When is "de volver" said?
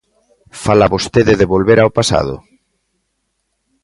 1.39-1.79